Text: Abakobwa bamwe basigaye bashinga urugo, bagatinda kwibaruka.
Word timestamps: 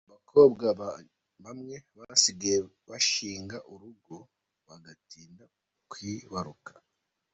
Abakobwa 0.09 0.65
bamwe 1.43 1.75
basigaye 1.97 2.57
bashinga 2.89 3.57
urugo, 3.73 4.15
bagatinda 4.67 5.43
kwibaruka. 5.91 6.71